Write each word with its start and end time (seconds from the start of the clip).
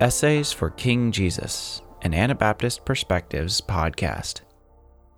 Essays 0.00 0.52
for 0.52 0.70
King 0.70 1.12
Jesus, 1.12 1.82
an 2.02 2.14
Anabaptist 2.14 2.84
Perspectives 2.84 3.60
podcast. 3.60 4.42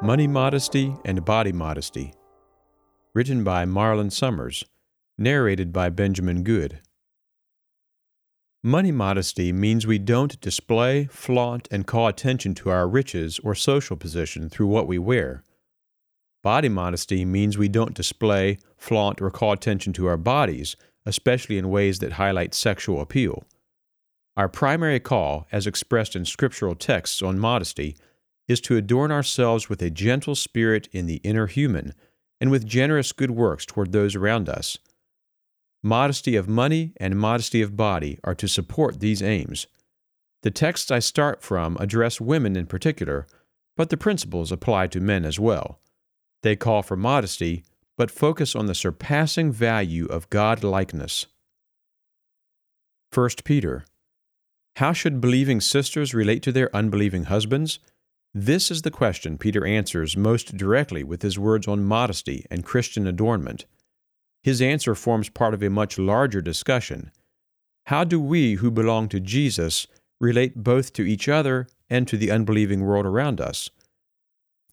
Money 0.03 0.27
Modesty 0.27 0.95
and 1.07 1.25
Body 1.25 1.53
Modesty. 1.53 2.13
Written 3.15 3.43
by 3.43 3.65
Marlon 3.65 4.13
Summers. 4.13 4.63
Narrated 5.17 5.73
by 5.73 5.89
Benjamin 5.89 6.43
Good. 6.43 6.83
Money 8.67 8.91
modesty 8.91 9.53
means 9.53 9.87
we 9.87 9.97
don't 9.97 10.41
display, 10.41 11.05
flaunt, 11.05 11.69
and 11.71 11.87
call 11.87 12.09
attention 12.09 12.53
to 12.53 12.69
our 12.69 12.89
riches 12.89 13.39
or 13.45 13.55
social 13.55 13.97
position 13.97 14.49
through 14.49 14.67
what 14.67 14.89
we 14.89 14.99
wear. 14.99 15.45
Body 16.43 16.69
modesty 16.69 17.25
means 17.25 17.57
we 17.57 17.69
don't 17.69 17.95
display, 17.95 18.59
flaunt, 18.77 19.23
or 19.23 19.31
call 19.31 19.53
attention 19.53 19.93
to 19.93 20.07
our 20.07 20.17
bodies, 20.17 20.75
especially 21.05 21.59
in 21.59 21.71
ways 21.71 22.01
that 22.01 22.15
highlight 22.15 22.55
sexual 22.55 23.01
appeal. 23.01 23.45
Our 24.37 24.49
primary 24.49 24.99
call, 24.99 25.47
as 25.53 25.69
expressed 25.69 26.17
in 26.17 26.25
scriptural 26.25 26.75
texts 26.75 27.23
on 27.23 27.39
modesty, 27.39 27.97
is 28.49 28.61
to 28.63 28.77
adorn 28.77 29.13
ourselves 29.13 29.69
with 29.69 29.81
a 29.81 29.91
gentle 29.91 30.35
spirit 30.35 30.89
in 30.91 31.07
the 31.07 31.21
inner 31.23 31.47
human 31.47 31.95
and 32.41 32.51
with 32.51 32.67
generous 32.67 33.13
good 33.13 33.31
works 33.31 33.65
toward 33.65 33.93
those 33.93 34.17
around 34.17 34.49
us. 34.49 34.77
Modesty 35.87 36.35
of 36.35 36.49
money 36.49 36.95
and 36.97 37.17
modesty 37.17 37.63
of 37.63 37.77
body 37.77 38.19
are 38.25 38.35
to 38.35 38.49
support 38.49 38.99
these 38.99 39.23
aims. 39.23 39.69
The 40.43 40.51
texts 40.51 40.91
I 40.91 40.99
start 40.99 41.45
from 41.45 41.77
address 41.79 42.21
women 42.21 42.57
in 42.57 42.67
particular, 42.67 43.25
but 43.77 43.91
the 43.91 43.97
principles 43.97 44.51
apply 44.51 44.89
to 44.89 45.01
men 45.01 45.25
as 45.25 45.39
well. 45.39 45.79
They 46.43 46.57
call 46.57 46.83
for 46.83 46.97
modesty, 46.97 47.63
but 47.97 48.11
focus 48.11 48.57
on 48.57 48.67
the 48.67 48.75
surpassing 48.75 49.53
value 49.53 50.07
of 50.07 50.29
God 50.29 50.65
likeness. 50.65 51.27
1 53.15 53.29
Peter 53.45 53.85
How 54.75 54.93
should 54.93 55.21
believing 55.21 55.61
sisters 55.61 56.13
relate 56.13 56.43
to 56.43 56.51
their 56.51 56.75
unbelieving 56.75 57.27
husbands? 57.27 57.79
This 58.35 58.73
is 58.73 58.83
the 58.83 58.91
question 58.91 59.39
Peter 59.39 59.65
answers 59.65 60.17
most 60.17 60.57
directly 60.57 61.05
with 61.05 61.23
his 61.23 61.39
words 61.39 61.69
on 61.69 61.85
modesty 61.85 62.45
and 62.51 62.65
Christian 62.65 63.07
adornment. 63.07 63.67
His 64.47 64.63
answer 64.63 64.95
forms 64.95 65.29
part 65.29 65.55
of 65.55 65.63
a 65.65 65.69
much 65.69 65.99
larger 65.99 66.41
discussion. 66.41 67.11
How 67.87 68.05
do 68.05 68.21
we 68.21 68.55
who 68.55 68.71
belong 68.71 69.09
to 69.09 69.19
Jesus 69.19 69.89
relate 70.21 70.63
both 70.63 70.93
to 70.93 71.03
each 71.03 71.29
other 71.29 71.67
and 71.91 72.07
to 72.07 72.17
the 72.17 72.31
unbelieving 72.31 72.85
world 72.85 73.07
around 73.07 73.41
us? 73.41 73.71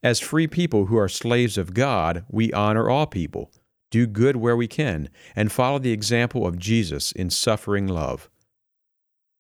As 0.03 0.19
free 0.19 0.45
people 0.45 0.85
who 0.85 0.97
are 0.97 1.09
slaves 1.09 1.57
of 1.57 1.73
God, 1.73 2.23
we 2.29 2.53
honor 2.53 2.87
all 2.87 3.07
people, 3.07 3.51
do 3.89 4.05
good 4.05 4.35
where 4.35 4.55
we 4.55 4.67
can, 4.67 5.09
and 5.35 5.51
follow 5.51 5.79
the 5.79 5.91
example 5.91 6.45
of 6.45 6.59
Jesus 6.59 7.11
in 7.11 7.31
suffering 7.31 7.87
love. 7.87 8.29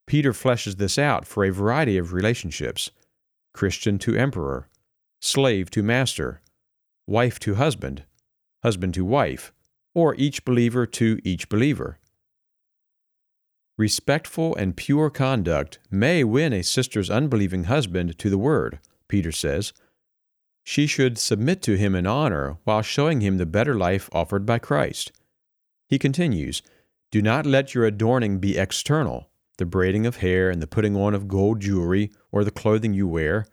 Peter 0.07 0.33
fleshes 0.33 0.77
this 0.77 0.97
out 0.97 1.27
for 1.27 1.45
a 1.45 1.53
variety 1.53 1.95
of 1.95 2.11
relationships 2.11 2.89
Christian 3.53 3.99
to 3.99 4.15
emperor, 4.15 4.67
slave 5.21 5.69
to 5.69 5.83
master, 5.83 6.41
wife 7.05 7.37
to 7.37 7.53
husband, 7.53 8.05
husband 8.63 8.95
to 8.95 9.05
wife, 9.05 9.53
or 9.93 10.15
each 10.15 10.45
believer 10.45 10.85
to 10.85 11.19
each 11.23 11.49
believer. 11.49 11.99
Respectful 13.77 14.55
and 14.55 14.77
pure 14.77 15.09
conduct 15.09 15.79
may 15.89 16.23
win 16.23 16.53
a 16.53 16.61
sister's 16.61 17.09
unbelieving 17.09 17.63
husband 17.65 18.17
to 18.19 18.29
the 18.29 18.37
word, 18.37 18.79
Peter 19.07 19.31
says. 19.31 19.73
She 20.63 20.85
should 20.85 21.17
submit 21.17 21.61
to 21.63 21.75
him 21.75 21.95
in 21.95 22.05
honor 22.05 22.57
while 22.63 22.83
showing 22.83 23.21
him 23.21 23.37
the 23.37 23.45
better 23.45 23.73
life 23.73 24.09
offered 24.13 24.45
by 24.45 24.59
Christ. 24.59 25.11
He 25.89 25.97
continues, 25.97 26.61
Do 27.11 27.21
not 27.21 27.45
let 27.45 27.73
your 27.73 27.85
adorning 27.85 28.39
be 28.39 28.57
external, 28.57 29.29
the 29.57 29.65
braiding 29.65 30.05
of 30.05 30.17
hair 30.17 30.49
and 30.49 30.61
the 30.61 30.67
putting 30.67 30.95
on 30.95 31.13
of 31.13 31.27
gold 31.27 31.59
jewelry 31.59 32.11
or 32.31 32.43
the 32.43 32.51
clothing 32.51 32.93
you 32.93 33.07
wear, 33.07 33.47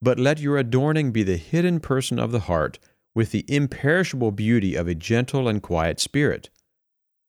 but 0.00 0.18
let 0.18 0.38
your 0.38 0.58
adorning 0.58 1.10
be 1.10 1.22
the 1.22 1.36
hidden 1.36 1.80
person 1.80 2.18
of 2.18 2.32
the 2.32 2.40
heart 2.40 2.78
with 3.16 3.30
the 3.30 3.46
imperishable 3.48 4.30
beauty 4.30 4.74
of 4.74 4.86
a 4.86 4.94
gentle 4.94 5.48
and 5.48 5.62
quiet 5.62 5.98
spirit. 5.98 6.50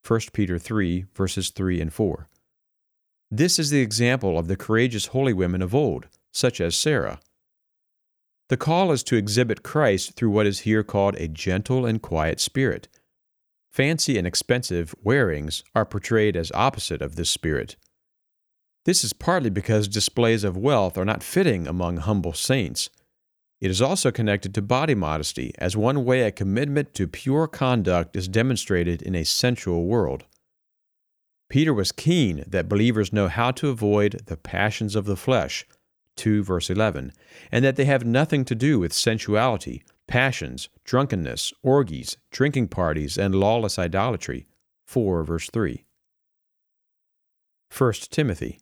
1 0.05 0.19
Peter 0.33 0.59
3, 0.59 1.05
verses 1.15 1.49
3 1.49 1.79
and 1.79 1.93
4. 1.93 2.27
This 3.31 3.57
is 3.57 3.69
the 3.69 3.79
example 3.79 4.37
of 4.37 4.49
the 4.49 4.57
courageous 4.57 5.07
holy 5.07 5.31
women 5.31 5.61
of 5.61 5.73
old, 5.73 6.07
such 6.33 6.59
as 6.59 6.75
Sarah. 6.75 7.21
The 8.49 8.57
call 8.57 8.91
is 8.91 9.01
to 9.03 9.15
exhibit 9.15 9.63
Christ 9.63 10.15
through 10.15 10.31
what 10.31 10.45
is 10.45 10.59
here 10.59 10.83
called 10.83 11.15
a 11.15 11.29
gentle 11.29 11.85
and 11.85 12.01
quiet 12.01 12.41
spirit. 12.41 12.89
Fancy 13.71 14.17
and 14.17 14.27
expensive 14.27 14.93
wearings 15.01 15.63
are 15.73 15.85
portrayed 15.85 16.35
as 16.35 16.51
opposite 16.53 17.01
of 17.01 17.15
this 17.15 17.29
spirit. 17.29 17.77
This 18.83 19.05
is 19.05 19.13
partly 19.13 19.49
because 19.49 19.87
displays 19.87 20.43
of 20.43 20.57
wealth 20.57 20.97
are 20.97 21.05
not 21.05 21.23
fitting 21.23 21.65
among 21.65 21.97
humble 21.97 22.33
saints. 22.33 22.89
It 23.59 23.71
is 23.71 23.81
also 23.81 24.11
connected 24.11 24.53
to 24.53 24.61
body 24.61 24.93
modesty, 24.93 25.51
as 25.57 25.75
one 25.75 26.05
way 26.05 26.21
a 26.21 26.31
commitment 26.31 26.93
to 26.93 27.07
pure 27.07 27.47
conduct 27.47 28.15
is 28.15 28.27
demonstrated 28.27 29.01
in 29.01 29.15
a 29.15 29.25
sensual 29.25 29.85
world. 29.85 30.25
Peter 31.49 31.73
was 31.73 31.91
keen 31.91 32.43
that 32.47 32.69
believers 32.69 33.13
know 33.13 33.27
how 33.27 33.51
to 33.51 33.69
avoid 33.69 34.21
the 34.27 34.37
passions 34.37 34.95
of 34.95 35.05
the 35.05 35.15
flesh, 35.15 35.65
2 36.17 36.43
verse 36.43 36.69
11, 36.69 37.13
and 37.51 37.65
that 37.65 37.77
they 37.77 37.85
have 37.85 38.05
nothing 38.05 38.45
to 38.45 38.53
do 38.53 38.79
with 38.79 38.93
sensuality, 38.93 39.83
passions, 40.07 40.69
drunkenness, 40.83 41.53
orgies, 41.63 42.17
drinking 42.31 42.67
parties, 42.67 43.17
and 43.17 43.33
lawless 43.33 43.79
idolatry, 43.79 44.45
4 44.85 45.23
verse 45.23 45.49
3. 45.49 45.83
1 47.75 47.93
Timothy 48.09 48.59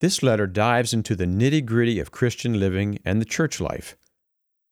this 0.00 0.22
letter 0.22 0.46
dives 0.46 0.92
into 0.92 1.14
the 1.14 1.26
nitty 1.26 1.64
gritty 1.64 2.00
of 2.00 2.10
Christian 2.10 2.58
living 2.58 2.98
and 3.04 3.20
the 3.20 3.26
church 3.26 3.60
life. 3.60 3.96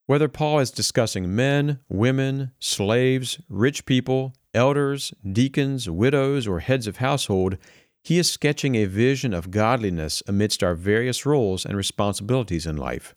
Whether 0.07 0.29
Paul 0.29 0.61
is 0.61 0.71
discussing 0.71 1.37
men, 1.37 1.81
women, 1.89 2.53
slaves, 2.59 3.39
rich 3.49 3.85
people, 3.85 4.33
elders, 4.55 5.13
deacons, 5.31 5.89
widows, 5.89 6.47
or 6.47 6.61
heads 6.61 6.87
of 6.87 6.97
household, 6.97 7.59
he 8.03 8.19
is 8.19 8.31
sketching 8.31 8.75
a 8.75 8.87
vision 8.87 9.35
of 9.35 9.51
godliness 9.51 10.23
amidst 10.27 10.63
our 10.63 10.75
various 10.75 11.27
roles 11.27 11.67
and 11.67 11.77
responsibilities 11.77 12.65
in 12.65 12.77
life. 12.77 13.15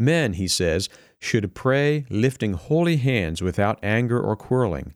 Men, 0.00 0.32
he 0.32 0.48
says, 0.48 0.88
should 1.20 1.54
pray 1.54 2.06
lifting 2.10 2.54
holy 2.54 2.96
hands 2.96 3.40
without 3.40 3.78
anger 3.84 4.20
or 4.20 4.34
quarreling. 4.34 4.94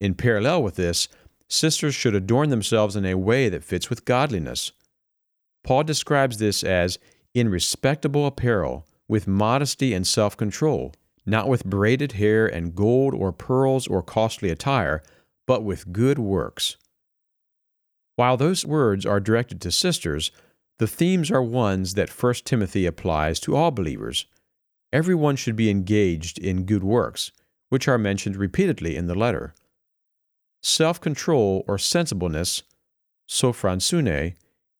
In 0.00 0.14
parallel 0.14 0.62
with 0.62 0.76
this, 0.76 1.08
sisters 1.52 1.94
should 1.94 2.14
adorn 2.14 2.50
themselves 2.50 2.96
in 2.96 3.04
a 3.04 3.14
way 3.14 3.48
that 3.48 3.64
fits 3.64 3.90
with 3.90 4.04
godliness. 4.04 4.72
Paul 5.64 5.84
describes 5.84 6.38
this 6.38 6.64
as 6.64 6.98
in 7.34 7.48
respectable 7.48 8.26
apparel, 8.26 8.86
with 9.08 9.26
modesty 9.26 9.92
and 9.92 10.06
self 10.06 10.36
control, 10.36 10.94
not 11.26 11.48
with 11.48 11.64
braided 11.64 12.12
hair 12.12 12.46
and 12.46 12.74
gold 12.74 13.14
or 13.14 13.32
pearls 13.32 13.86
or 13.86 14.02
costly 14.02 14.50
attire, 14.50 15.02
but 15.46 15.62
with 15.62 15.92
good 15.92 16.18
works. 16.18 16.76
While 18.16 18.36
those 18.36 18.64
words 18.64 19.06
are 19.06 19.20
directed 19.20 19.60
to 19.62 19.70
sisters, 19.70 20.30
the 20.78 20.86
themes 20.86 21.30
are 21.30 21.42
ones 21.42 21.94
that 21.94 22.10
1 22.10 22.34
Timothy 22.44 22.86
applies 22.86 23.38
to 23.40 23.54
all 23.56 23.70
believers. 23.70 24.26
Everyone 24.92 25.36
should 25.36 25.56
be 25.56 25.70
engaged 25.70 26.38
in 26.38 26.64
good 26.64 26.84
works, 26.84 27.32
which 27.68 27.88
are 27.88 27.98
mentioned 27.98 28.36
repeatedly 28.36 28.96
in 28.96 29.06
the 29.06 29.14
letter. 29.14 29.54
Self 30.62 31.00
control 31.00 31.64
or 31.66 31.76
sensibleness, 31.76 32.62
sophronisune, 33.28 34.34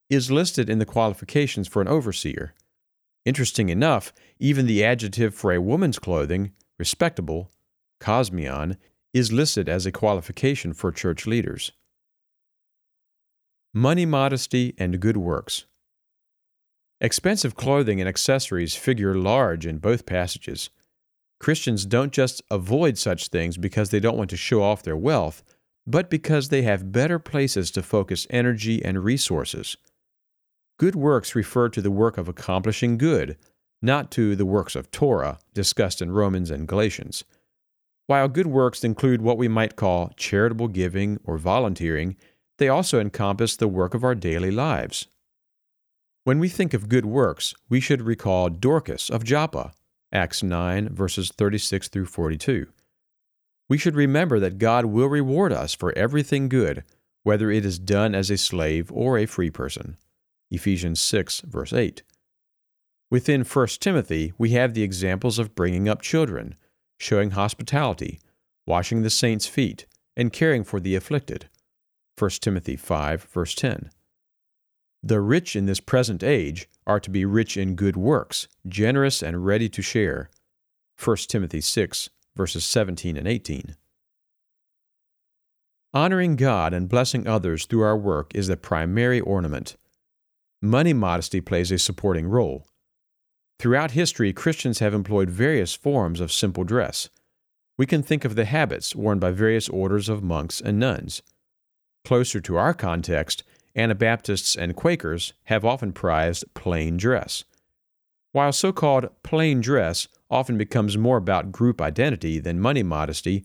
is 0.08 0.30
listed 0.30 0.70
in 0.70 0.78
the 0.78 0.86
qualifications 0.86 1.66
for 1.66 1.82
an 1.82 1.88
overseer. 1.88 2.54
Interesting 3.24 3.68
enough, 3.68 4.12
even 4.38 4.66
the 4.66 4.84
adjective 4.84 5.34
for 5.34 5.52
a 5.52 5.60
woman's 5.60 5.98
clothing, 5.98 6.52
respectable, 6.78 7.50
kosmion, 8.00 8.76
is 9.12 9.32
listed 9.32 9.68
as 9.68 9.84
a 9.84 9.92
qualification 9.92 10.72
for 10.72 10.92
church 10.92 11.26
leaders. 11.26 11.72
Money 13.74 14.06
modesty 14.06 14.74
and 14.78 15.00
good 15.00 15.16
works. 15.16 15.64
Expensive 17.00 17.56
clothing 17.56 18.00
and 18.00 18.08
accessories 18.08 18.76
figure 18.76 19.14
large 19.14 19.66
in 19.66 19.78
both 19.78 20.06
passages. 20.06 20.70
Christians 21.40 21.84
don't 21.84 22.12
just 22.12 22.40
avoid 22.50 22.96
such 22.96 23.28
things 23.28 23.56
because 23.56 23.90
they 23.90 23.98
don't 23.98 24.16
want 24.16 24.30
to 24.30 24.36
show 24.36 24.62
off 24.62 24.82
their 24.84 24.96
wealth, 24.96 25.42
but 25.86 26.10
because 26.10 26.48
they 26.48 26.62
have 26.62 26.92
better 26.92 27.18
places 27.18 27.70
to 27.72 27.82
focus 27.82 28.26
energy 28.30 28.84
and 28.84 29.04
resources. 29.04 29.76
Good 30.78 30.94
works 30.94 31.34
refer 31.34 31.68
to 31.70 31.80
the 31.80 31.90
work 31.90 32.18
of 32.18 32.28
accomplishing 32.28 32.98
good, 32.98 33.36
not 33.80 34.10
to 34.12 34.36
the 34.36 34.46
works 34.46 34.76
of 34.76 34.90
Torah 34.90 35.38
discussed 35.54 36.00
in 36.00 36.12
Romans 36.12 36.50
and 36.50 36.68
Galatians. 36.68 37.24
While 38.06 38.28
good 38.28 38.46
works 38.46 38.84
include 38.84 39.22
what 39.22 39.38
we 39.38 39.48
might 39.48 39.76
call 39.76 40.12
charitable 40.16 40.68
giving 40.68 41.18
or 41.24 41.38
volunteering, 41.38 42.16
they 42.58 42.68
also 42.68 43.00
encompass 43.00 43.56
the 43.56 43.68
work 43.68 43.94
of 43.94 44.04
our 44.04 44.14
daily 44.14 44.50
lives. 44.50 45.06
When 46.24 46.38
we 46.38 46.48
think 46.48 46.74
of 46.74 46.88
good 46.88 47.06
works, 47.06 47.54
we 47.68 47.80
should 47.80 48.02
recall 48.02 48.48
Dorcas 48.48 49.10
of 49.10 49.24
Joppa, 49.24 49.72
Acts 50.12 50.42
9, 50.42 50.88
verses 50.90 51.32
36 51.36 51.88
through 51.88 52.06
42. 52.06 52.68
We 53.72 53.78
should 53.78 53.96
remember 53.96 54.38
that 54.38 54.58
God 54.58 54.84
will 54.84 55.08
reward 55.08 55.50
us 55.50 55.72
for 55.72 55.96
everything 55.96 56.50
good, 56.50 56.84
whether 57.22 57.50
it 57.50 57.64
is 57.64 57.78
done 57.78 58.14
as 58.14 58.28
a 58.28 58.36
slave 58.36 58.92
or 58.92 59.16
a 59.16 59.24
free 59.24 59.48
person. 59.48 59.96
Ephesians 60.50 61.00
6, 61.00 61.40
verse 61.46 61.72
8. 61.72 62.02
Within 63.10 63.44
1 63.44 63.66
Timothy, 63.80 64.34
we 64.36 64.50
have 64.50 64.74
the 64.74 64.82
examples 64.82 65.38
of 65.38 65.54
bringing 65.54 65.88
up 65.88 66.02
children, 66.02 66.54
showing 67.00 67.30
hospitality, 67.30 68.20
washing 68.66 69.00
the 69.00 69.08
saints' 69.08 69.46
feet, 69.46 69.86
and 70.18 70.34
caring 70.34 70.64
for 70.64 70.78
the 70.78 70.94
afflicted. 70.94 71.48
1 72.18 72.30
Timothy 72.42 72.76
5, 72.76 73.24
verse 73.24 73.54
10. 73.54 73.90
The 75.02 75.22
rich 75.22 75.56
in 75.56 75.64
this 75.64 75.80
present 75.80 76.22
age 76.22 76.68
are 76.86 77.00
to 77.00 77.08
be 77.08 77.24
rich 77.24 77.56
in 77.56 77.74
good 77.74 77.96
works, 77.96 78.48
generous 78.68 79.22
and 79.22 79.46
ready 79.46 79.70
to 79.70 79.80
share. 79.80 80.28
1 81.02 81.16
Timothy 81.26 81.62
6, 81.62 82.10
verses 82.36 82.64
17 82.64 83.16
and 83.16 83.28
18. 83.28 83.76
Honoring 85.94 86.36
God 86.36 86.72
and 86.72 86.88
blessing 86.88 87.26
others 87.26 87.66
through 87.66 87.82
our 87.82 87.96
work 87.96 88.34
is 88.34 88.46
the 88.46 88.56
primary 88.56 89.20
ornament. 89.20 89.76
Money 90.62 90.92
modesty 90.92 91.40
plays 91.40 91.70
a 91.70 91.78
supporting 91.78 92.26
role. 92.26 92.66
Throughout 93.58 93.90
history, 93.90 94.32
Christians 94.32 94.78
have 94.78 94.94
employed 94.94 95.28
various 95.28 95.74
forms 95.74 96.20
of 96.20 96.32
simple 96.32 96.64
dress. 96.64 97.08
We 97.76 97.86
can 97.86 98.02
think 98.02 98.24
of 98.24 98.34
the 98.34 98.44
habits 98.44 98.94
worn 98.94 99.18
by 99.18 99.32
various 99.32 99.68
orders 99.68 100.08
of 100.08 100.22
monks 100.22 100.60
and 100.60 100.78
nuns. 100.78 101.22
Closer 102.04 102.40
to 102.40 102.56
our 102.56 102.74
context, 102.74 103.44
Anabaptists 103.76 104.56
and 104.56 104.76
Quakers 104.76 105.32
have 105.44 105.64
often 105.64 105.92
prized 105.92 106.44
plain 106.54 106.96
dress. 106.96 107.44
While 108.32 108.52
so 108.52 108.72
called 108.72 109.10
plain 109.22 109.60
dress 109.60 110.08
often 110.30 110.58
becomes 110.58 110.96
more 110.96 111.18
about 111.18 111.52
group 111.52 111.80
identity 111.80 112.38
than 112.38 112.60
money 112.60 112.82
modesty, 112.82 113.44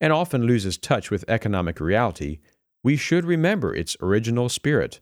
and 0.00 0.12
often 0.12 0.44
loses 0.44 0.78
touch 0.78 1.10
with 1.10 1.28
economic 1.28 1.80
reality, 1.80 2.38
we 2.82 2.96
should 2.96 3.24
remember 3.24 3.74
its 3.74 3.96
original 4.00 4.48
spirit. 4.48 5.00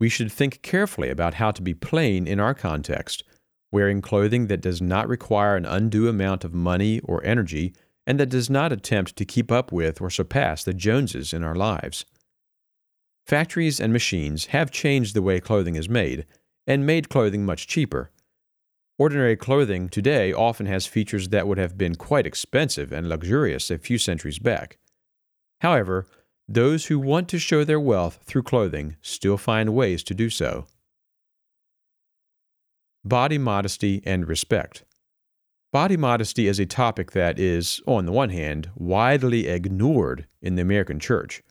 We 0.00 0.08
should 0.08 0.32
think 0.32 0.62
carefully 0.62 1.10
about 1.10 1.34
how 1.34 1.50
to 1.50 1.60
be 1.60 1.74
plain 1.74 2.26
in 2.26 2.40
our 2.40 2.54
context 2.54 3.24
wearing 3.70 4.00
clothing 4.00 4.46
that 4.46 4.60
does 4.60 4.80
not 4.80 5.08
require 5.08 5.56
an 5.56 5.66
undue 5.66 6.08
amount 6.08 6.44
of 6.44 6.54
money 6.54 7.00
or 7.00 7.24
energy 7.24 7.74
and 8.06 8.18
that 8.18 8.30
does 8.30 8.48
not 8.48 8.72
attempt 8.72 9.16
to 9.16 9.24
keep 9.24 9.52
up 9.52 9.70
with 9.70 10.00
or 10.00 10.08
surpass 10.08 10.64
the 10.64 10.72
Joneses 10.72 11.34
in 11.34 11.44
our 11.44 11.54
lives. 11.54 12.06
Factories 13.26 13.78
and 13.78 13.92
machines 13.92 14.46
have 14.46 14.70
changed 14.70 15.14
the 15.14 15.20
way 15.20 15.40
clothing 15.40 15.74
is 15.74 15.88
made 15.90 16.24
and 16.66 16.86
made 16.86 17.10
clothing 17.10 17.44
much 17.44 17.66
cheaper. 17.66 18.10
Ordinary 18.98 19.36
clothing 19.36 19.88
today 19.88 20.32
often 20.32 20.66
has 20.66 20.86
features 20.86 21.28
that 21.28 21.46
would 21.46 21.58
have 21.58 21.78
been 21.78 21.94
quite 21.94 22.26
expensive 22.26 22.92
and 22.92 23.08
luxurious 23.08 23.70
a 23.70 23.78
few 23.78 23.96
centuries 23.96 24.40
back. 24.40 24.78
However, 25.60 26.06
those 26.48 26.86
who 26.86 26.98
want 26.98 27.28
to 27.28 27.38
show 27.38 27.62
their 27.62 27.78
wealth 27.78 28.18
through 28.24 28.42
clothing 28.42 28.96
still 29.00 29.36
find 29.36 29.74
ways 29.74 30.02
to 30.04 30.14
do 30.14 30.30
so 30.30 30.66
body 33.04 33.38
modesty 33.38 34.02
and 34.04 34.28
respect. 34.28 34.84
Body 35.72 35.96
modesty 35.96 36.46
is 36.46 36.58
a 36.58 36.66
topic 36.66 37.12
that 37.12 37.38
is, 37.38 37.80
on 37.86 38.06
the 38.06 38.12
one 38.12 38.30
hand, 38.30 38.70
widely 38.74 39.46
ignored 39.46 40.26
in 40.42 40.56
the 40.56 40.62
American 40.62 40.98
church. 40.98 41.42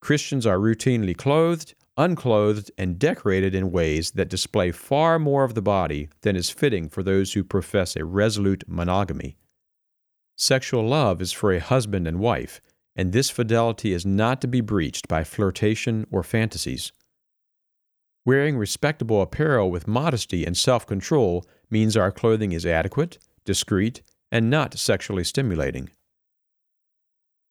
Christians 0.00 0.46
are 0.46 0.58
routinely 0.58 1.16
clothed, 1.16 1.74
unclothed, 1.96 2.70
and 2.76 2.98
decorated 2.98 3.54
in 3.54 3.70
ways 3.70 4.12
that 4.12 4.28
display 4.28 4.70
far 4.70 5.18
more 5.18 5.44
of 5.44 5.54
the 5.54 5.62
body 5.62 6.08
than 6.22 6.36
is 6.36 6.50
fitting 6.50 6.88
for 6.88 7.02
those 7.02 7.32
who 7.32 7.42
profess 7.42 7.96
a 7.96 8.04
resolute 8.04 8.64
monogamy. 8.66 9.36
Sexual 10.36 10.86
love 10.86 11.22
is 11.22 11.32
for 11.32 11.52
a 11.52 11.60
husband 11.60 12.06
and 12.06 12.18
wife, 12.18 12.60
and 12.94 13.12
this 13.12 13.30
fidelity 13.30 13.92
is 13.92 14.04
not 14.04 14.40
to 14.40 14.48
be 14.48 14.60
breached 14.60 15.08
by 15.08 15.24
flirtation 15.24 16.06
or 16.10 16.22
fantasies. 16.22 16.92
Wearing 18.24 18.58
respectable 18.58 19.22
apparel 19.22 19.70
with 19.70 19.86
modesty 19.86 20.44
and 20.44 20.56
self 20.56 20.86
control 20.86 21.44
means 21.70 21.96
our 21.96 22.12
clothing 22.12 22.52
is 22.52 22.66
adequate, 22.66 23.18
discreet, 23.44 24.02
and 24.32 24.50
not 24.50 24.78
sexually 24.78 25.24
stimulating. 25.24 25.90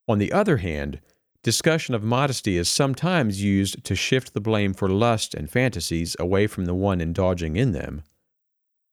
On 0.07 0.19
the 0.19 0.31
other 0.31 0.57
hand, 0.57 1.00
discussion 1.45 1.94
of 1.94 2.03
modesty 2.03 2.57
is 2.57 2.68
sometimes 2.68 3.44
used 3.44 3.83
to 3.83 3.95
shift 3.95 4.33
the 4.33 4.42
blame 4.42 4.74
for 4.74 4.89
lust 4.89 5.36
and 5.36 5.47
fantasies 5.47 6.15
away 6.19 6.47
from 6.47 6.65
the 6.65 6.74
one 6.74 7.00
indulging 7.00 7.56
in 7.56 7.71
them. 7.71 8.01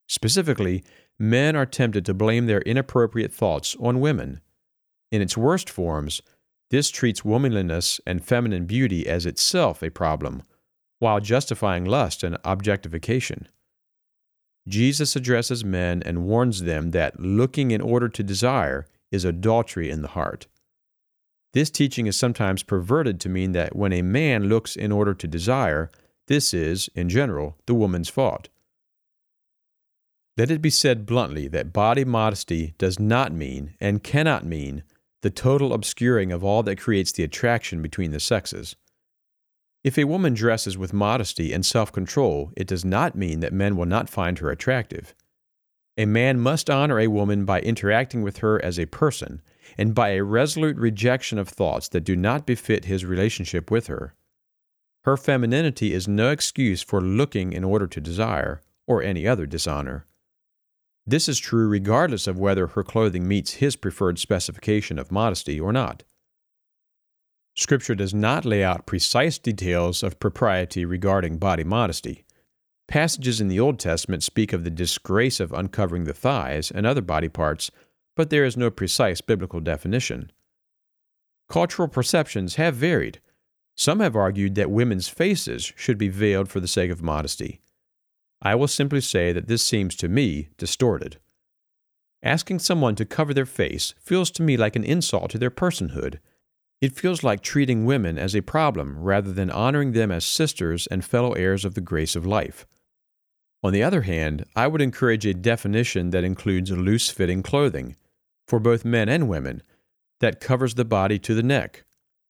Specifically, 0.07 0.85
men 1.19 1.57
are 1.57 1.65
tempted 1.65 2.05
to 2.05 2.13
blame 2.13 2.45
their 2.45 2.61
inappropriate 2.61 3.33
thoughts 3.33 3.75
on 3.81 4.01
women. 4.01 4.43
In 5.11 5.23
its 5.23 5.35
worst 5.35 5.71
forms, 5.71 6.21
this 6.69 6.91
treats 6.91 7.25
womanliness 7.25 8.03
and 8.07 8.23
feminine 8.23 8.67
beauty 8.67 9.09
as 9.09 9.25
itself 9.25 9.83
a 9.83 9.89
problem 9.89 10.43
while 10.99 11.21
justifying 11.21 11.87
lust 11.87 12.23
and 12.23 12.37
objectification. 12.45 13.49
Jesus 14.69 15.17
addresses 15.17 15.65
men 15.65 16.03
and 16.05 16.27
warns 16.27 16.65
them 16.65 16.91
that 16.91 17.19
looking 17.19 17.71
in 17.71 17.81
order 17.81 18.11
to 18.11 18.23
desire 18.23 18.85
is 19.11 19.25
adultery 19.25 19.89
in 19.89 20.03
the 20.03 20.09
heart. 20.09 20.49
This 21.53 21.71
teaching 21.71 22.07
is 22.07 22.17
sometimes 22.17 22.63
perverted 22.63 23.21
to 23.21 23.29
mean 23.29 23.53
that 23.53 23.77
when 23.77 23.93
a 23.93 24.03
man 24.03 24.45
looks 24.45 24.75
in 24.75 24.91
order 24.91 25.13
to 25.15 25.29
desire, 25.29 25.91
this 26.27 26.55
is, 26.55 26.89
in 26.95 27.09
general, 27.09 27.59
the 27.67 27.75
woman's 27.75 28.09
fault. 28.09 28.49
Let 30.39 30.51
it 30.51 30.63
be 30.63 30.71
said 30.71 31.05
bluntly 31.05 31.49
that 31.49 31.75
body 31.75 32.05
modesty 32.07 32.75
does 32.79 32.99
not 32.99 33.33
mean, 33.33 33.75
and 33.81 34.03
cannot 34.03 34.47
mean, 34.47 34.83
the 35.21 35.31
total 35.31 35.75
obscuring 35.75 36.33
of 36.33 36.43
all 36.43 36.63
that 36.63 36.81
creates 36.81 37.13
the 37.13 37.23
attraction 37.23 37.83
between 37.83 38.13
the 38.13 38.21
sexes. 38.21 38.75
If 39.85 39.99
a 39.99 40.05
woman 40.05 40.33
dresses 40.33 40.79
with 40.79 40.93
modesty 40.93 41.53
and 41.53 41.67
self 41.67 41.93
control, 41.93 42.51
it 42.57 42.67
does 42.67 42.85
not 42.85 43.15
mean 43.15 43.41
that 43.41 43.53
men 43.53 43.77
will 43.77 43.87
not 43.87 44.09
find 44.09 44.39
her 44.39 44.51
attractive. 44.51 45.15
A 45.99 46.07
man 46.07 46.41
must 46.41 46.71
honor 46.71 46.99
a 46.99 47.09
woman 47.09 47.45
by 47.45 47.61
interacting 47.61 48.23
with 48.23 48.39
her 48.39 48.65
as 48.65 48.79
a 48.79 48.87
person 48.87 49.43
and 49.77 49.95
by 49.95 50.11
a 50.11 50.25
resolute 50.25 50.77
rejection 50.77 51.39
of 51.39 51.49
thoughts 51.49 51.89
that 51.89 52.05
do 52.05 52.17
not 52.17 52.47
befit 52.47 52.85
his 52.85 53.05
relationship 53.05 53.71
with 53.71 53.87
her. 53.87 54.15
Her 55.05 55.17
femininity 55.17 55.93
is 55.93 56.07
no 56.07 56.31
excuse 56.31 56.83
for 56.83 57.01
looking 57.01 57.53
in 57.53 57.65
order 57.65 57.87
to 57.87 58.01
desire 58.01 58.63
or 58.87 59.03
any 59.03 59.27
other 59.27 59.47
dishonor. 59.47 60.07
This 61.07 61.29
is 61.29 61.39
true 61.39 61.67
regardless 61.67 62.27
of 62.27 62.39
whether 62.39 62.69
her 62.69 62.85
clothing 62.85 63.27
meets 63.27 63.55
his 63.55 63.75
preferred 63.75 64.19
specification 64.19 64.99
of 64.99 65.11
modesty 65.11 65.59
or 65.59 65.73
not. 65.73 66.05
Scripture 67.55 67.95
does 67.95 68.15
not 68.15 68.45
lay 68.45 68.63
out 68.63 68.87
precise 68.87 69.39
details 69.39 70.03
of 70.03 70.21
propriety 70.21 70.85
regarding 70.85 71.39
body 71.39 71.65
modesty. 71.65 72.25
Passages 72.89 73.41
in 73.41 73.49
the 73.49 73.61
Old 73.61 73.79
Testament 73.79 74.23
speak 74.23 74.53
of 74.53 74.65
the 74.65 74.71
disgrace 74.71 75.41
of 75.41 75.53
uncovering 75.53 76.05
the 76.05 76.15
thighs 76.15 76.71
and 76.71 76.87
other 76.87 77.03
body 77.03 77.29
parts, 77.29 77.71
but 78.15 78.31
there 78.31 78.45
is 78.45 78.57
no 78.57 78.71
precise 78.71 79.21
biblical 79.21 79.61
definition. 79.61 80.31
Cultural 81.49 81.89
perceptions 81.89 82.57
have 82.57 82.75
varied. 82.75 83.21
Some 83.75 84.01
have 84.01 84.17
argued 84.17 84.55
that 84.55 84.71
women's 84.71 85.09
faces 85.09 85.73
should 85.77 85.99
be 85.99 86.09
veiled 86.09 86.49
for 86.49 86.61
the 86.61 86.69
sake 86.69 86.91
of 86.91 87.03
modesty. 87.03 87.61
I 88.41 88.55
will 88.55 88.69
simply 88.69 89.01
say 89.01 89.33
that 89.33 89.49
this 89.49 89.63
seems 89.63 89.97
to 89.97 90.09
me 90.09 90.49
distorted. 90.59 91.19
Asking 92.23 92.59
someone 92.59 92.95
to 92.97 93.05
cover 93.05 93.35
their 93.35 93.47
face 93.47 93.95
feels 94.01 94.31
to 94.33 94.43
me 94.43 94.57
like 94.57 94.77
an 94.77 94.85
insult 94.85 95.31
to 95.31 95.39
their 95.39 95.51
personhood 95.51 96.19
it 96.83 96.97
feels 96.97 97.23
like 97.23 97.43
treating 97.43 97.85
women 97.85 98.19
as 98.19 98.35
a 98.35 98.43
problem 98.43 98.99
rather 98.99 99.33
than 99.33 99.53
honoring 99.53 99.93
them 99.93 100.11
as 100.11 100.25
sisters 100.25 100.89
and 100.89 101.05
fellow 101.05 101.33
heirs 101.35 101.65
of 101.65 101.75
the 101.75 101.81
grace 101.81 102.17
of 102.17 102.27
life. 102.27 102.67
On 103.63 103.73
the 103.73 103.85
other 103.85 104.03
hand, 104.03 104.45
I 104.57 104.67
would 104.67 104.83
encourage 104.83 105.25
a 105.25 105.33
definition 105.33 106.11
that 106.11 106.25
includes 106.25 106.73
loose 106.73 107.09
fitting 107.09 107.41
clothing, 107.45 107.95
for 108.53 108.61
both 108.61 108.85
men 108.85 109.09
and 109.09 109.31
women, 109.31 109.63
that 110.21 110.39
covers 110.39 110.75
the 110.75 110.85
body 110.85 111.19
to 111.19 111.35
the 111.35 111.43
neck, 111.43 111.87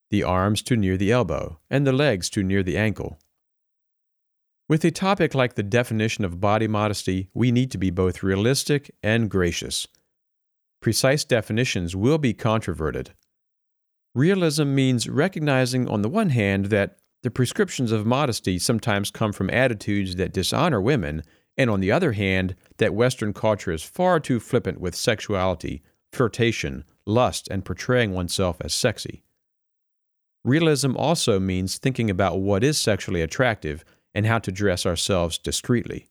the 0.09 0.23
arms 0.23 0.63
to 0.63 0.77
near 0.77 0.97
the 0.97 1.11
elbow, 1.11 1.59
and 1.69 1.85
the 1.85 1.91
legs 1.91 2.31
to 2.31 2.45
near 2.45 2.63
the 2.63 2.79
ankle. 2.79 3.19
With 4.69 4.85
a 4.85 4.93
topic 4.93 5.35
like 5.35 5.57
the 5.57 5.65
definition 5.65 6.25
of 6.25 6.41
body 6.41 6.69
modesty, 6.69 7.29
we 7.35 7.51
need 7.51 7.73
to 7.73 7.77
be 7.77 7.91
both 7.91 8.23
realistic 8.23 8.95
and 9.03 9.29
gracious. 9.29 9.89
Precise 10.81 11.25
definitions 11.25 11.97
will 11.97 12.19
be 12.19 12.35
controverted, 12.35 13.15
Realism 14.15 14.75
means 14.75 15.09
recognizing, 15.09 15.89
on 15.89 16.03
the 16.03 16.09
one 16.09 16.29
hand, 16.31 16.67
that 16.67 16.99
the 17.25 17.31
prescriptions 17.33 17.91
of 17.91 18.07
modesty 18.07 18.61
sometimes 18.61 19.11
come 19.11 19.33
from 19.33 19.51
attitudes 19.51 20.15
that 20.17 20.33
dishonor 20.33 20.81
women, 20.81 21.25
and 21.57 21.69
on 21.69 21.81
the 21.81 21.91
other 21.91 22.13
hand, 22.13 22.55
that 22.77 22.95
Western 22.95 23.33
culture 23.33 23.73
is 23.73 23.83
far 23.83 24.21
too 24.21 24.39
flippant 24.39 24.81
with 24.81 24.95
sexuality, 24.95 25.83
flirtation, 26.13 26.85
lust, 27.07 27.49
and 27.51 27.65
portraying 27.65 28.13
oneself 28.13 28.59
as 28.61 28.75
sexy. 28.75 29.23
Realism 30.45 30.97
also 30.97 31.39
means 31.39 31.79
thinking 31.79 32.11
about 32.11 32.41
what 32.41 32.65
is 32.65 32.79
sexually 32.79 33.23
attractive 33.23 33.85
and 34.15 34.27
how 34.27 34.39
to 34.41 34.53
dress 34.53 34.85
ourselves 34.85 35.39
discreetly. 35.39 36.09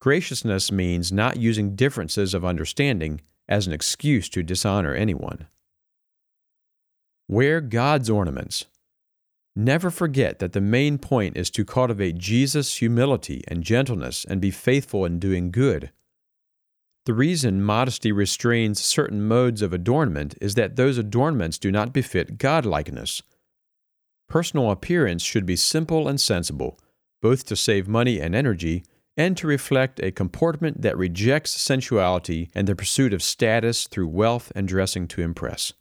Graciousness 0.00 0.72
means 0.72 1.12
not 1.12 1.36
using 1.36 1.76
differences 1.76 2.32
of 2.32 2.44
understanding 2.44 3.20
as 3.48 3.66
an 3.66 3.72
excuse 3.72 4.28
to 4.30 4.42
dishonor 4.42 4.94
anyone. 4.94 5.46
Wear 7.28 7.60
God's 7.60 8.08
ornaments. 8.08 8.64
Never 9.54 9.90
forget 9.90 10.38
that 10.38 10.52
the 10.52 10.60
main 10.60 10.96
point 10.96 11.36
is 11.36 11.50
to 11.50 11.64
cultivate 11.64 12.16
Jesus' 12.16 12.76
humility 12.76 13.44
and 13.46 13.62
gentleness 13.62 14.24
and 14.24 14.40
be 14.40 14.50
faithful 14.50 15.04
in 15.04 15.18
doing 15.18 15.50
good. 15.50 15.90
The 17.10 17.14
reason 17.14 17.60
modesty 17.60 18.12
restrains 18.12 18.80
certain 18.80 19.26
modes 19.26 19.62
of 19.62 19.72
adornment 19.72 20.36
is 20.40 20.54
that 20.54 20.76
those 20.76 20.96
adornments 20.96 21.58
do 21.58 21.72
not 21.72 21.92
befit 21.92 22.38
godlikeness. 22.38 23.20
Personal 24.28 24.70
appearance 24.70 25.24
should 25.24 25.44
be 25.44 25.56
simple 25.56 26.06
and 26.06 26.20
sensible, 26.20 26.78
both 27.20 27.44
to 27.46 27.56
save 27.56 27.88
money 27.88 28.20
and 28.20 28.32
energy, 28.32 28.84
and 29.16 29.36
to 29.38 29.48
reflect 29.48 29.98
a 29.98 30.12
comportment 30.12 30.82
that 30.82 30.96
rejects 30.96 31.60
sensuality 31.60 32.48
and 32.54 32.68
the 32.68 32.76
pursuit 32.76 33.12
of 33.12 33.24
status 33.24 33.88
through 33.88 34.06
wealth 34.06 34.52
and 34.54 34.68
dressing 34.68 35.08
to 35.08 35.20
impress. 35.20 35.72